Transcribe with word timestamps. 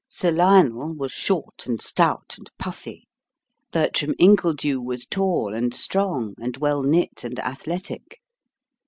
Sir 0.09 0.31
Lionel 0.31 0.95
was 0.95 1.11
short 1.11 1.67
and 1.67 1.79
stout 1.79 2.33
and 2.39 2.49
puffy; 2.57 3.07
Bertram 3.71 4.15
Ingledew 4.19 4.79
was 4.81 5.05
tall 5.05 5.53
and 5.53 5.75
strong 5.75 6.33
and 6.39 6.57
well 6.57 6.81
knit 6.81 7.23
and 7.23 7.37
athletic. 7.37 8.19